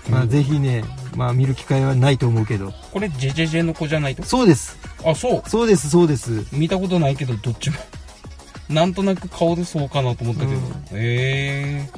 [0.08, 0.12] うん。
[0.12, 0.84] まあぜひね
[1.16, 2.72] まあ見る機会はないと思うけど。
[2.92, 4.22] これジェジェジェの子じゃないと？
[4.22, 4.76] そうです。
[5.04, 5.48] あそう。
[5.48, 6.44] そうですそうです。
[6.52, 7.76] 見たことないけどどっちも。
[8.68, 10.60] なんとなく顔でそうかなと思ったけど、うん。
[10.92, 11.90] へえ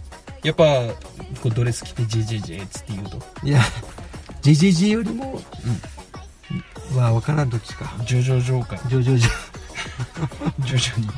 [0.44, 0.64] やっぱ
[1.42, 3.18] こうドレス着てジェジェジェっつって言うと。
[3.42, 3.60] いや
[4.42, 5.42] JJJ よりも
[6.92, 6.96] うん。
[6.96, 7.92] わからんどっちか。
[8.06, 9.22] ジョジョジョーか徐々に
[10.64, 11.08] 徐々に。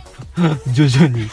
[0.73, 1.31] 徐々に。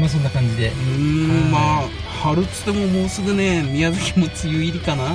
[0.00, 0.68] まあそんな感じで。
[0.68, 1.88] うーんまあ
[2.22, 5.14] 春っつってももうすぐね宮崎も梅雨入りかな。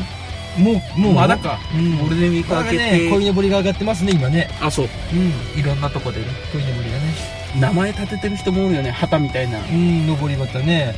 [0.57, 1.97] もうもうまだか、うん。
[1.97, 4.49] ゴールデンウィーク明けて、ね鯉のぼりが上がってますね今ね。
[4.61, 4.87] あそう。
[5.13, 5.59] うん。
[5.59, 8.91] いろんなとこでね鯉のぼりがね名前立ててる人もおるよね。
[8.91, 9.59] 旗みたいな。
[9.59, 10.95] うんのぼり旗ね。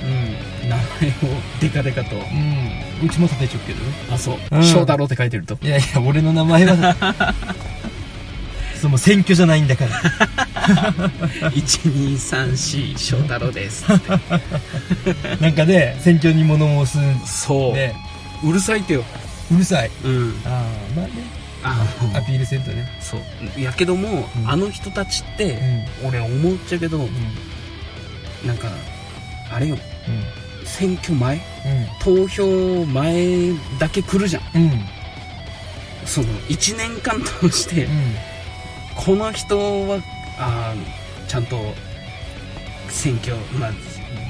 [0.63, 0.70] うん。
[0.70, 0.84] 名前を
[1.62, 2.15] デカデカと。
[2.15, 3.06] うん。
[3.06, 3.80] うちも立てちゃうけど。
[3.84, 4.38] ねあそう。
[4.52, 4.63] うん。
[4.63, 5.58] 翔太郎って書いてると。
[5.62, 6.96] いやいや俺の名前は。
[8.80, 10.02] そうもう選挙じゃないんだから。
[11.52, 14.17] 1234翔太郎ですって。
[15.41, 17.43] なんかね選挙に物申す。
[17.43, 17.96] そう、ね。
[18.43, 19.04] うるさいってよ。
[19.52, 19.91] うるさい。
[20.04, 20.41] うん。
[20.46, 20.52] ああ
[20.96, 21.12] まあね。
[21.34, 21.37] あ
[22.13, 22.88] アピールせんとね。
[23.00, 23.17] そ
[23.58, 23.62] う。
[23.62, 24.50] やけども、うん。
[24.50, 25.60] あの人たちって、
[26.02, 26.08] うん。
[26.10, 28.48] 俺思っちゃうけど、うん。
[28.48, 28.70] なんか
[29.52, 29.78] あれよ。
[30.63, 31.38] 選挙前？
[31.38, 31.39] う
[32.02, 34.60] 投票前だけ来るじゃん。
[34.60, 34.86] んうん。
[36.06, 38.15] その1年間通して、うん。
[38.96, 40.00] この人は
[40.38, 41.74] あーちゃんと
[42.89, 43.72] 選挙まあ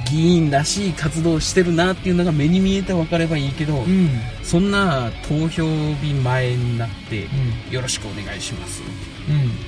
[0.09, 4.09] 議員らしい活動をしてるなっていうのが目に見えて分かればいいけど、うん。
[4.43, 5.63] そんな投票
[6.01, 7.25] 日前になって、
[7.67, 7.73] うん。
[7.73, 8.81] よろしくお願いします。
[8.81, 8.91] って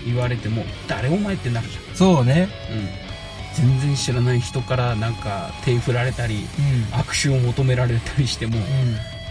[0.06, 0.13] うん。
[0.13, 2.48] 言われても誰お前ってなるじそうね。
[2.69, 7.00] ゃん、うん、全然知らない人からなんか手振られたりうん。
[7.00, 8.63] 握手を求められたりしてもうん。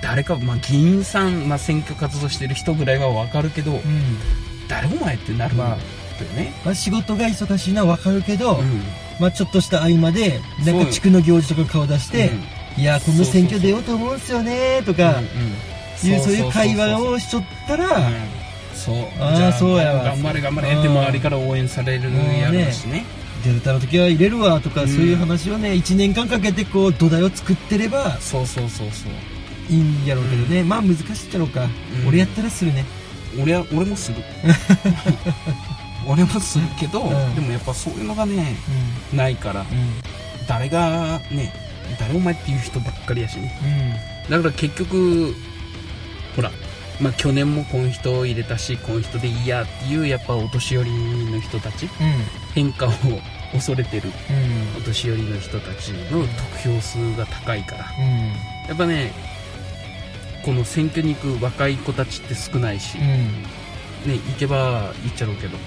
[0.03, 3.81] 誰か、まあ、議員さん、まあ、選挙活動してる人ぐらいは分かるけど、うん。
[4.69, 5.77] 誰お前ってなるんだよ
[6.37, 8.83] ね、まあ仕事が忙しいのはわかるけどうん
[9.21, 12.31] まあちょっとした合間でなんか地区の行事とか顔出して
[12.77, 12.83] うん。
[12.83, 18.11] いや今度選挙出ようと思うんすよねとかうんいうそういう会話をしちょったら
[18.73, 18.97] そう。
[19.21, 20.05] あそうやわ。
[20.05, 23.05] 頑張れ頑張れって周りから応援されるやろうしね。
[23.45, 24.89] デルタの時は入れるわとかうん。
[24.89, 29.13] そういう話をね1年間かけてこう土台を作ってればそうそうそうそう。
[29.73, 30.63] いいんやろうけどね。
[30.63, 31.65] まあ難しいっちゃろうか。
[32.03, 32.09] うん。
[32.09, 32.85] 俺やったらするね。
[33.41, 34.23] 俺は俺もする
[36.09, 37.35] 俺もするけど、うん。
[37.35, 38.57] でもやっぱそういうのがね
[39.13, 39.63] うないから。
[39.63, 39.67] ん。
[40.49, 41.53] 誰がね
[42.01, 43.53] 誰お前っていう人ばっかりやしね。
[44.27, 44.31] うん。
[44.31, 45.35] だから結局
[46.35, 46.51] ほら
[47.01, 50.91] まあ去年もこの人入れたしこの人でいいやっていうやっぱお年寄り
[51.27, 51.91] の人たちうん。
[52.55, 52.91] 変化を
[53.53, 54.83] 恐れてるうん。
[54.83, 57.85] お年寄りの人たちの得票数が高いから。
[57.99, 58.29] うん。
[58.69, 59.13] やっぱね
[60.45, 63.45] この選挙に行く若い子たちって少ないし、うん
[64.07, 65.55] ね、行けば行っちゃろうけど。
[65.55, 65.59] や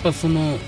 [0.00, 0.58] っぱその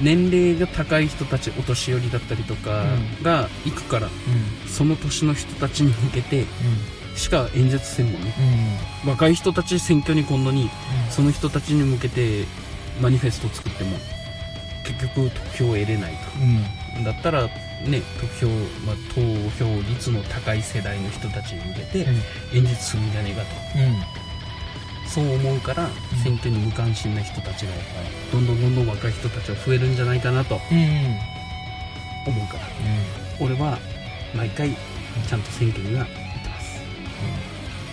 [0.00, 3.22] 年齢が高い人たちお年寄りだったりとかうん。
[3.22, 4.68] が行くから、うん。
[4.68, 6.44] その年の人たちに向けて
[7.14, 8.34] しか演説せんもんね。
[9.04, 9.10] うん。
[9.10, 10.70] 若い人たち選挙に来んのに
[11.10, 12.44] その人たちに向けて
[13.00, 13.96] マニフェスト作っても
[14.84, 16.12] 結局得票を得れない
[16.96, 17.04] うん。
[17.04, 18.46] とだったらね得票、
[18.86, 19.20] まあ、投
[19.64, 22.06] 票率の高い世代の人たちに向けて
[22.54, 23.46] 演説するんじゃねえかと。
[23.78, 24.25] うん
[25.16, 25.88] そう思うから、
[26.22, 27.80] 選挙に無関心な人たちがやっ
[28.30, 31.16] ぱどんどんどんどん若い人たちは増えるんじゃないかなとうん
[32.30, 32.60] 思うから。
[33.40, 33.78] 俺は
[34.34, 36.08] 毎回ちゃんと選挙には行っ
[36.42, 36.80] てます。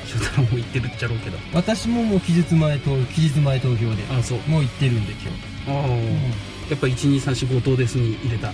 [0.05, 1.37] 翔太郎も行ってるっちゃろうけど。
[1.53, 4.39] 私ももう期日前投期日前投票であそう。
[4.49, 5.31] もう行ってるんで今
[5.79, 5.87] ああ、
[6.67, 8.51] 日やっぱ1234号棟ですに入れた。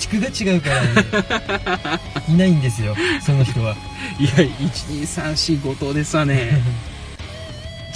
[0.00, 2.00] 地区が違うからね。
[2.28, 3.76] いないんですよその人は。
[4.18, 6.60] いや1234号棟ですわね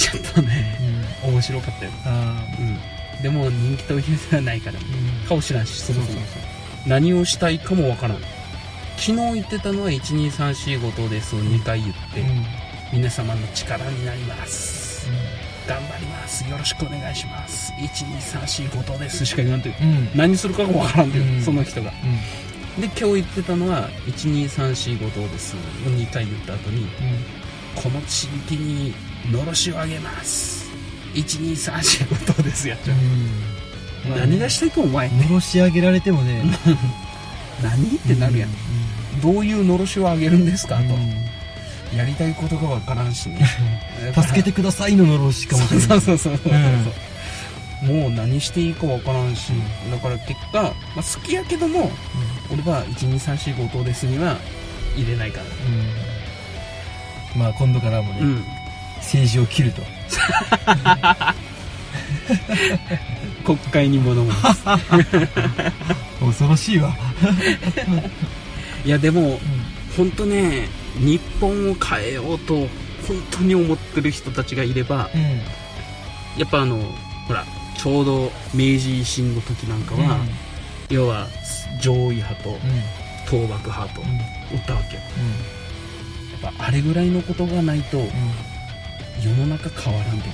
[0.01, 0.79] ちょっとね。
[1.25, 1.33] うん。
[1.35, 1.93] 面白かったよ。
[2.07, 2.63] あう
[3.19, 3.23] ん。
[3.23, 5.29] でも人気投票ではないからーうん。
[5.29, 6.21] 顔知らんしそもそも。
[6.87, 8.19] 何をしたいかもわからん。
[8.97, 12.45] 昨日言ってたのは1234号棟ですを2回言って、うん。
[12.95, 15.07] 皆様の力になります。
[15.69, 16.49] 頑張ります。
[16.49, 17.71] よろしくお願いします。
[17.73, 19.75] 12345頭ですしか言わんという。
[19.83, 20.11] うん。
[20.17, 21.43] 何するかがわからんという、うん。
[21.43, 21.93] その人が。
[22.79, 25.59] で今日言ってたのは12345頭ですを
[25.91, 26.87] 2回言った後に
[27.75, 28.95] この地域に
[29.29, 30.71] のろしをあげます。
[31.15, 32.97] 12345頭ですやっちゃう、
[34.13, 34.19] うん。
[34.19, 35.09] 何がしたいかお前。
[35.09, 36.43] のろし上げられてもね。
[37.63, 38.51] 何ってなるやん、
[39.21, 40.89] どういうのろしをあげるんですか、うん。
[40.89, 40.95] と
[41.97, 43.47] やりたいことがわからんしね。
[44.15, 45.89] 助けてくださいののろしかもしれない。
[45.89, 46.53] そうそうそうそう
[47.83, 49.53] そう、もう何していいかわからんし、
[49.91, 51.91] だから結果、まあ、好きやけども
[52.51, 54.39] 俺は12345頭ですには
[54.97, 55.45] 入れないから。
[57.35, 57.41] うん。
[57.41, 58.45] まあ今度からもね、うん
[59.01, 59.83] 政治を切ると。
[63.45, 64.65] 国会に物申す。
[66.21, 66.95] 恐ろしいわ、
[68.85, 69.41] いやでも
[69.97, 72.69] 本当ね日本を変えようと本
[73.31, 75.41] 当に思ってる人たちがいればうん。
[76.37, 76.79] やっぱあの
[77.27, 77.45] ほら
[77.77, 80.19] ちょうど明治維新の時なんかは、
[80.91, 81.27] 要は
[81.81, 82.59] 上位派と
[83.25, 84.03] 倒幕派と
[84.53, 85.03] おったわけよ。
[86.43, 88.07] やっぱあれぐらいのことがないと
[89.19, 90.33] 世の中変わらんでも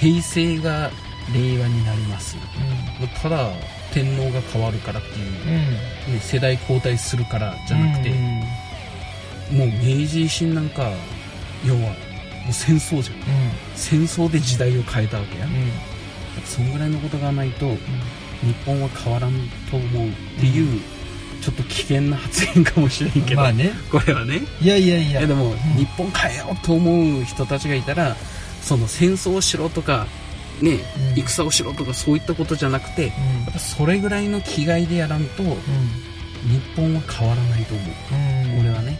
[0.00, 0.90] 平成が
[1.32, 2.36] 令和になります。
[3.22, 3.50] ただ
[3.92, 10.90] 天皇が変わるからっていう、ね、世代交代するからじゃなくて、もう明治維新なんか
[11.64, 11.86] 要はも
[12.50, 13.16] う戦争じゃん。
[13.76, 15.54] 戦争で時代を変えたわけや、やっ
[16.40, 17.66] ぱそんぐらいのことがないと
[18.40, 19.32] 日本は変わらん
[19.70, 20.80] と思うっていう、
[21.42, 23.72] ちょっと危険な発言かもしれんけど、まあね。
[23.90, 24.40] これはね。
[24.60, 25.26] いやいやいや。
[25.26, 28.16] でも、日本変えようと思う人たちがいたら
[28.62, 30.06] その戦争をしろとか
[30.60, 30.78] ね、
[31.14, 31.22] うん。
[31.22, 33.50] 戦をしろとかそういったことじゃなくてやうん。
[33.50, 35.56] っぱそれぐらいの気概でやらんと日
[36.76, 38.60] 本は変わらないと思う、うん。
[38.60, 38.98] 俺はね。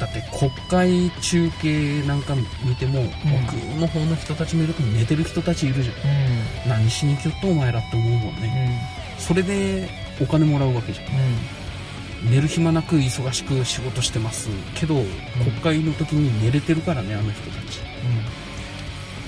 [0.00, 5.92] だって国会中継なんか見ても、奥の方の人たち見ると寝てる人たちいるじゃ
[6.66, 6.68] ん。
[6.68, 8.82] 何しに来よっとお前らって思うもんね、
[9.18, 9.88] それで
[10.20, 11.06] お金もらうわけじゃん。
[12.30, 14.48] 寝る暇なく忙しく仕事してます。
[14.74, 14.94] けど、
[15.38, 17.80] 国会の時に寝れてるからねあの人たち。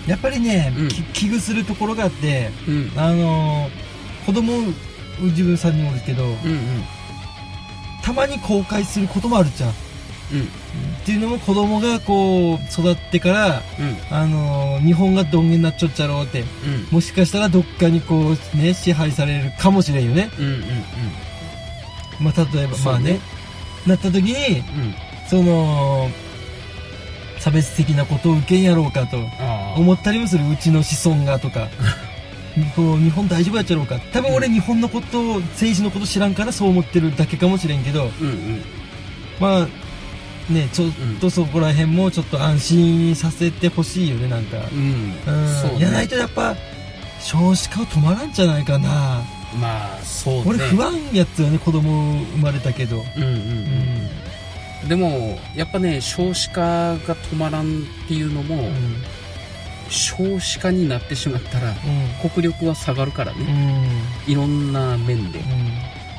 [0.06, 0.72] やっぱりね、
[1.12, 2.92] 危惧するところがあってうん。
[2.96, 3.70] あのー
[4.26, 4.52] 子供
[5.20, 6.38] 自分さんにもおるけどうんうん。
[8.02, 9.72] たまに後悔することもあるじゃん、
[10.32, 13.96] うんっていうのも子供がこう育ってからうん。
[14.10, 16.48] あのー日本がどんげになっちゃっちゃろうってうん。
[16.90, 20.30] もしかしたらどっかにこうね支配されるかもしれんよね。
[20.38, 20.62] うんうんうん。
[22.20, 23.20] まあ例えばまあね。
[23.86, 24.94] なった時にうん。
[25.28, 26.08] その
[27.38, 29.18] 差別的なことを受けんやろうかと
[29.76, 31.68] 思ったりもするうちの子孫がとか
[32.74, 33.96] こう日本大丈夫やっちゃろうか。
[34.12, 34.54] 多分俺うん。
[34.54, 38.62] 日本のことを政治のこと知らんからそう思ってるだけかもしれんけどうんうん。
[39.38, 39.68] まあ
[40.50, 44.58] ねちょっとそこら辺もちょっと安心させてほしいよねなんか。
[44.72, 45.78] うん。
[45.78, 46.54] やないとやっぱ
[47.20, 49.22] 少子化は止まらんじゃないかな。
[49.60, 50.42] まあそうね。
[50.46, 53.04] 俺不安やつよね子供生まれたけど。
[53.16, 53.34] うんうんう
[54.82, 54.88] うん。
[54.88, 58.72] でもやっぱね少子化が止まらんっていうのも、うん。
[59.88, 62.30] 少子化になってしまったらうん。
[62.30, 63.88] 国力は下がるからうね、
[64.26, 64.30] ん。
[64.30, 65.42] いろんな面で、う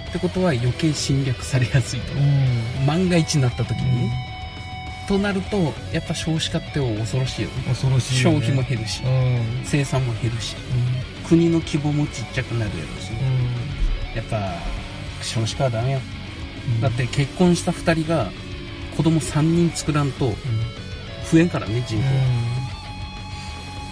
[0.10, 2.22] ってことは余計侵略されやすいと、んう
[2.84, 2.86] ん。
[2.86, 4.28] 万が一になった時にね、
[5.08, 7.64] となるとやっぱ少子化って恐ろしいよね。
[7.68, 8.40] 恐ろしいよね。
[8.40, 9.64] 消費も減るし、うん。
[9.64, 13.12] 生産も減るしう国の規模もちっちゃくなるやろうし
[14.16, 14.54] やっぱ
[15.22, 16.82] 少子化はダメやうん。
[16.82, 18.32] だって結婚した2人が
[18.96, 20.34] 子供3人作らんと
[21.32, 21.98] 増えんからね人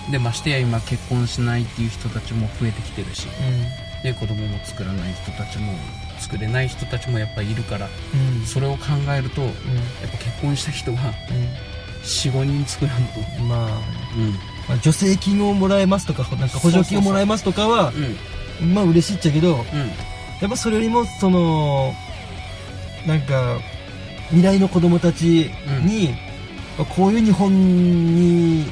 [0.08, 3.28] 口、でましてや今結婚しないっていう人たちも増えてきてるし
[4.04, 5.74] で子供も作らない人たちも
[6.26, 8.40] 作れない人たちもやっぱいるからうん。
[8.40, 8.86] うんそれを考
[9.16, 9.52] えるとやっ
[10.12, 10.98] ぱ結婚した人は
[12.04, 13.20] 45人作らんと。
[13.40, 14.32] うんまあうん。
[14.68, 17.92] まあ助成金をもらえますとかなんか補助金をもらえますとかは
[18.62, 18.74] うん。
[18.74, 19.60] まあ嬉しいっちゃけどうん。
[20.42, 21.94] やっぱそれよりもその
[23.06, 23.60] なんか
[24.30, 25.52] 未来の子供たち
[25.84, 26.16] に、
[26.96, 27.52] こういう日本
[28.16, 28.66] に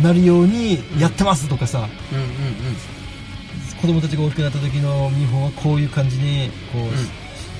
[0.00, 2.26] なるようにやってますとかさ、うんうん
[3.80, 6.96] 子供たちが大きくなった時の日本はこういう感じにこう、ん。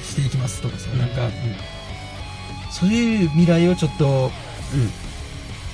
[0.03, 0.99] ししていきますとかさ、うん。
[0.99, 1.29] なんか
[2.71, 4.31] そういう未来をちょっと
[4.75, 4.81] うん。
[4.81, 4.91] うん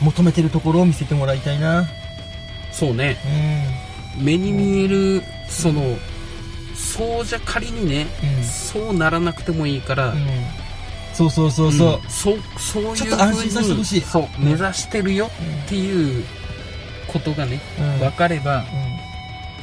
[0.02, 1.88] 求めてるところを見せてもらいたいな。
[2.72, 3.16] そうね。
[4.18, 5.96] 目に見えるその
[6.74, 8.38] そうじゃ仮にねうん。
[8.38, 10.26] うんそうならなくてもいいから、うん。
[11.14, 12.10] そうそうそうそう、ん。
[12.10, 14.02] そうそういうちょっと安心させてほしい。
[14.02, 15.30] 風にそう、うん目指してるよ
[15.66, 16.24] っていう
[17.06, 17.98] ことがね、うん。
[18.00, 18.81] 分かればう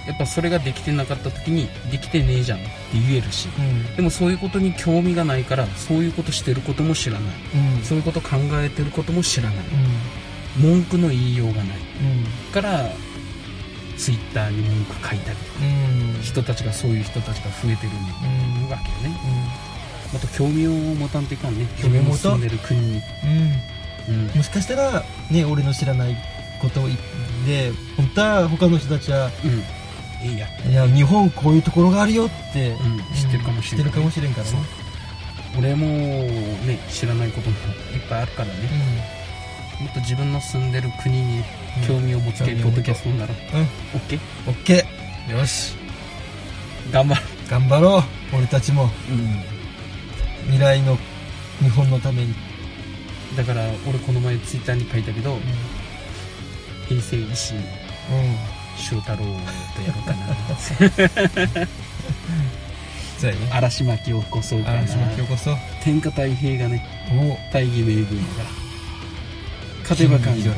[0.09, 3.95] やっぱそれができてなかった時にできてねえじゃんって言えるしんうん。
[3.95, 7.33] でもそういうことに興味がないからそういうことしてることも知らない。
[7.77, 7.83] うん。
[7.83, 9.65] そういうこと考えてることも知らない。
[10.57, 11.65] 文句の言いようがない。
[11.67, 12.51] うん。
[12.51, 12.89] から
[13.97, 16.21] ツイッターに文句書いたりうん。
[16.23, 17.91] 人たちがそういう人たちが増えてる
[18.63, 18.69] うん。
[18.69, 19.19] わけよね。
[20.11, 21.67] もっと興味を持たんといかんね。
[21.79, 22.41] 興味を持たん。
[22.41, 22.79] でる国。
[22.79, 23.01] に、
[24.07, 24.15] うん。
[24.15, 24.37] うん。
[24.37, 26.17] もしかしたらね俺の知らない
[26.59, 26.81] こと
[27.45, 29.63] で本当は他の人たちはうん、
[30.21, 34.57] いいや、いや日本こういうところがあるよって、うん、知ってるかもしれない、知ってるかもしれんからね。
[35.57, 38.53] 俺もね知らないこともいっぱいあるからね、
[39.79, 41.43] もっと自分の住んでる国に
[41.87, 45.37] 興味を持つけ、うんポッドキャストならうん、うん、OK オッケー。
[45.37, 45.75] よし。
[46.91, 47.99] 頑張る頑張ろ
[48.33, 48.83] う俺たちも。
[48.83, 48.89] うん。
[50.45, 50.97] 未来の
[51.59, 52.33] 日本のために、
[53.37, 55.37] だから俺この前ツイッターに書いたけど
[56.87, 57.57] 平成維新。
[57.57, 57.63] うん
[58.81, 59.33] 翔太郎とや
[59.93, 61.67] ろうかな。
[63.19, 63.49] そうやね。
[63.51, 64.77] 嵐巻きを起こそうかな。
[64.79, 65.57] 嵐巻き起こそう。
[65.83, 67.37] 天下太平がねお。
[67.53, 68.43] 大義名分が
[69.83, 70.53] 勝てばかん金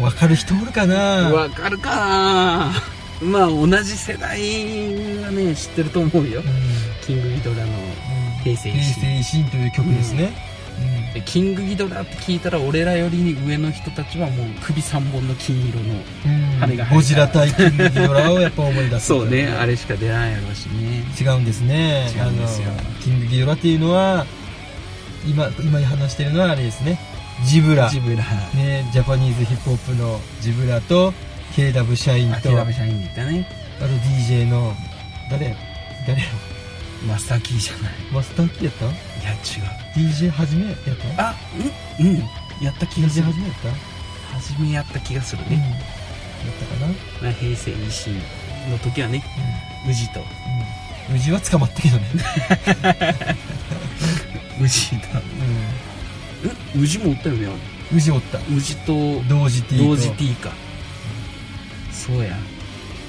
[0.00, 0.94] 分かる人おるかな？
[1.32, 1.90] わかるか。
[1.90, 2.72] な
[3.22, 4.38] まあ同じ世代
[5.22, 6.40] はね知ってると思うよ。
[6.40, 6.46] うん。
[7.06, 7.72] キングギドラの
[8.42, 8.94] 平成維新。
[8.94, 10.32] 平成維新という曲ですね、
[11.14, 15.94] でキングギドラって聞いたら俺らより上の人たちはもう首3本の金色の
[16.26, 16.58] うん。
[16.58, 19.46] 羽が生えたゴジラ対キングギドラをやっぱ思い出すそうね。
[19.48, 21.04] あれしか出ないやろうしね。
[21.20, 22.10] 違うんですね。
[22.14, 22.68] 違うんですよ。
[23.00, 24.26] キングギドラっていうのは
[25.26, 26.98] 今今話してるのはあれですね。
[27.46, 27.88] ジブラ。
[27.88, 28.24] ジブラ。
[28.54, 31.12] ねジャパニーズヒップホップのジブラと
[31.54, 33.46] KW 社員と諦め社員にいたね。
[33.78, 34.74] あと DJ の
[35.30, 35.54] 誰
[36.06, 36.22] 誰
[37.06, 37.92] マスターキーじゃない。
[38.12, 38.86] マスターキーやった？
[38.86, 38.88] い
[39.24, 40.08] や違う。
[40.10, 40.76] DJ はじめやっ
[41.16, 41.28] た？
[41.30, 41.34] あ
[41.98, 42.18] うんうん。
[42.64, 43.68] やった気がす DJ るはじめやった？
[44.34, 45.52] 初めやった気がするうん。
[45.52, 45.66] やね、
[46.48, 46.92] ったかな？
[47.22, 48.14] まあ、平成維新
[48.70, 49.24] の時はね
[49.88, 50.20] 宇治と。
[51.08, 51.16] うん。
[51.16, 52.04] 宇治は捕まったけどね。
[54.60, 55.18] 宇治と
[56.74, 56.82] うん。
[56.82, 57.48] 宇治もおったよね？
[57.92, 58.38] 宇治おった。
[58.54, 59.84] 宇治と同時 T と。
[59.84, 60.50] 同時 T か。
[61.92, 62.36] そうや。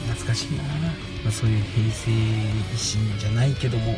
[0.07, 3.91] 懐かしいな、まあ、そういう平成維新じゃないけども。
[3.91, 3.97] や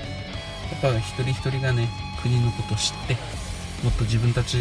[0.78, 1.90] っぱ一人一人がね
[2.22, 3.14] 国のことを知って
[3.84, 4.58] もっと自分たち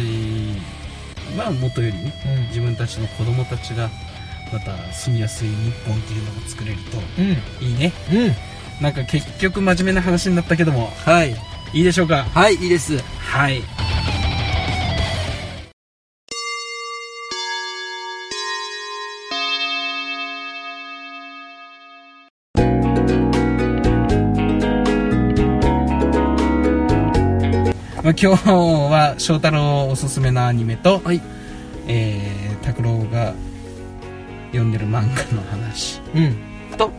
[1.35, 2.47] まあもとよりねうん。
[2.47, 3.89] 自分たちの子供たちが
[4.53, 7.67] また住みやすい日本っていうのを作れるとうん。
[7.67, 7.91] いいね。
[8.11, 8.83] うん。
[8.83, 11.35] なんか結局真面目な話になったけどもはい。
[11.73, 12.23] いいでしょうか？
[12.23, 12.97] はいいいです。
[13.19, 13.61] はい
[28.19, 31.21] 今日は翔太郎おすすめのアニメと、はい。
[31.87, 33.35] えー、拓郎が
[34.47, 36.01] 読んでる漫画の話。
[36.15, 36.35] うん。
[36.75, 36.91] と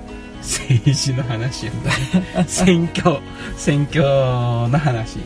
[0.43, 2.47] 政治の話やったね。
[2.47, 3.17] 選挙
[3.57, 5.19] 選挙の話、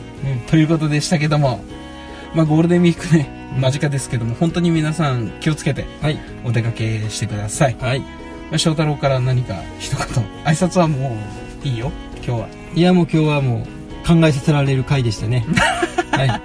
[0.47, 1.63] ということでしたけども、
[2.33, 3.29] まあ、ゴールデンウィークね
[3.59, 6.17] 間近ですけども本当に皆さん気をつけてはい。
[6.43, 7.99] お出かけしてください、はい。
[7.99, 8.05] ま
[8.55, 10.07] あ、翔太郎から何か一言。
[10.43, 11.15] 挨拶はも
[11.63, 11.91] ういいよ
[12.25, 12.47] 今日は。
[12.73, 15.45] いやもう今日はもう考えさせられる回でしたね。
[16.11, 16.41] はい。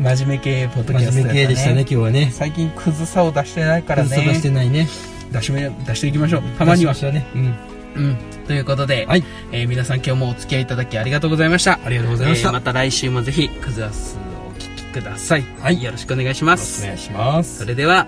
[0.00, 2.30] 真面目系ポッドキャスト真面目系でしたね今日はね。
[2.32, 4.08] 最近クズさを出してないからね。
[4.08, 4.88] 探してないね。
[5.32, 6.42] 出しめ出していきましょう。
[6.58, 6.94] たまには。
[6.94, 7.26] ね。
[7.34, 7.54] うん。
[7.96, 8.16] うん。
[8.46, 9.24] ということで、はい。
[9.52, 11.80] えー皆さん今日もお付き合いいただきありがとうございました。
[11.84, 12.48] ありがとうございました。
[12.48, 15.82] えーまた来週もぜひクズアスをお聞きください、はい。
[15.82, 16.82] よろしくお願いします。
[16.84, 17.58] お願いします。
[17.58, 18.06] それでは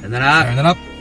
[0.00, 0.42] さよなら。
[0.42, 0.91] さよなら